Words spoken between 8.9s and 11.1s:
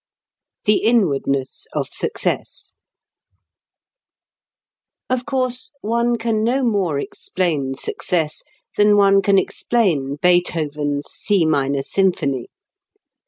one can explain Beethoven's